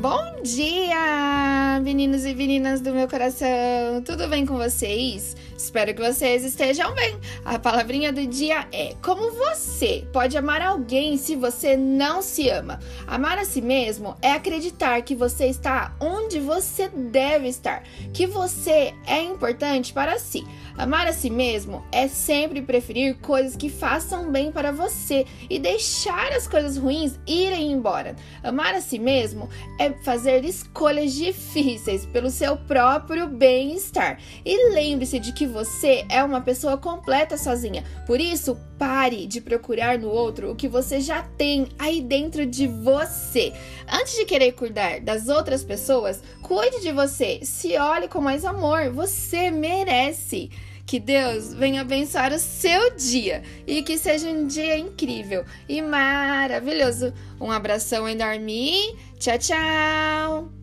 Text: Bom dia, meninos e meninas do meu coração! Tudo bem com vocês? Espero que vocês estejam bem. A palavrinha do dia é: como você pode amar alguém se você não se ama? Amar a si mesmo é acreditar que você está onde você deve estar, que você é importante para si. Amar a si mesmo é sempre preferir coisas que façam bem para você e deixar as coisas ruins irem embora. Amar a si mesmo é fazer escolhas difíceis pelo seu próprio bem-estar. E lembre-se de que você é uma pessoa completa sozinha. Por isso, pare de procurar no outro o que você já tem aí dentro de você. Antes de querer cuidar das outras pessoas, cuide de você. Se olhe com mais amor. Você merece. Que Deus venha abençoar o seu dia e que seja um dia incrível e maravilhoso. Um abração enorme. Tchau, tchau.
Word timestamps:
Bom 0.00 0.42
dia, 0.44 1.80
meninos 1.82 2.24
e 2.24 2.32
meninas 2.32 2.80
do 2.80 2.92
meu 2.92 3.08
coração! 3.08 4.00
Tudo 4.04 4.28
bem 4.28 4.46
com 4.46 4.56
vocês? 4.56 5.36
Espero 5.56 5.92
que 5.92 6.00
vocês 6.00 6.44
estejam 6.44 6.94
bem. 6.94 7.18
A 7.44 7.58
palavrinha 7.58 8.12
do 8.12 8.24
dia 8.24 8.68
é: 8.70 8.94
como 9.02 9.32
você 9.32 10.06
pode 10.12 10.38
amar 10.38 10.62
alguém 10.62 11.16
se 11.16 11.34
você 11.34 11.76
não 11.76 12.22
se 12.22 12.48
ama? 12.48 12.78
Amar 13.08 13.38
a 13.38 13.44
si 13.44 13.60
mesmo 13.60 14.16
é 14.22 14.30
acreditar 14.30 15.02
que 15.02 15.16
você 15.16 15.46
está 15.46 15.92
onde 16.00 16.38
você 16.38 16.88
deve 16.88 17.48
estar, 17.48 17.82
que 18.12 18.24
você 18.24 18.94
é 19.04 19.20
importante 19.20 19.92
para 19.92 20.16
si. 20.20 20.46
Amar 20.78 21.08
a 21.08 21.12
si 21.12 21.28
mesmo 21.28 21.84
é 21.90 22.06
sempre 22.06 22.62
preferir 22.62 23.16
coisas 23.18 23.56
que 23.56 23.68
façam 23.68 24.30
bem 24.30 24.52
para 24.52 24.70
você 24.70 25.26
e 25.50 25.58
deixar 25.58 26.30
as 26.30 26.46
coisas 26.46 26.76
ruins 26.76 27.18
irem 27.26 27.72
embora. 27.72 28.14
Amar 28.44 28.76
a 28.76 28.80
si 28.80 28.96
mesmo 28.96 29.48
é 29.80 29.90
fazer 30.04 30.44
escolhas 30.44 31.14
difíceis 31.14 32.06
pelo 32.06 32.30
seu 32.30 32.56
próprio 32.56 33.26
bem-estar. 33.26 34.20
E 34.44 34.70
lembre-se 34.72 35.18
de 35.18 35.32
que 35.32 35.48
você 35.48 36.06
é 36.08 36.22
uma 36.22 36.40
pessoa 36.40 36.78
completa 36.78 37.36
sozinha. 37.36 37.82
Por 38.06 38.20
isso, 38.20 38.56
pare 38.78 39.26
de 39.26 39.40
procurar 39.40 39.98
no 39.98 40.08
outro 40.08 40.52
o 40.52 40.54
que 40.54 40.68
você 40.68 41.00
já 41.00 41.22
tem 41.36 41.66
aí 41.76 42.00
dentro 42.00 42.46
de 42.46 42.68
você. 42.68 43.52
Antes 43.90 44.14
de 44.14 44.24
querer 44.24 44.52
cuidar 44.52 45.00
das 45.00 45.28
outras 45.28 45.64
pessoas, 45.64 46.22
cuide 46.40 46.80
de 46.80 46.92
você. 46.92 47.40
Se 47.42 47.76
olhe 47.76 48.06
com 48.06 48.20
mais 48.20 48.44
amor. 48.44 48.90
Você 48.92 49.50
merece. 49.50 50.48
Que 50.88 50.98
Deus 50.98 51.52
venha 51.52 51.82
abençoar 51.82 52.32
o 52.32 52.38
seu 52.38 52.96
dia 52.96 53.42
e 53.66 53.82
que 53.82 53.98
seja 53.98 54.26
um 54.26 54.46
dia 54.46 54.78
incrível 54.78 55.44
e 55.68 55.82
maravilhoso. 55.82 57.12
Um 57.38 57.52
abração 57.52 58.08
enorme. 58.08 58.96
Tchau, 59.18 59.38
tchau. 59.38 60.57